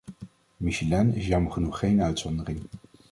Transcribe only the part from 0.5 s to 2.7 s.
Michelin is jammer genoeg geen uitzondering.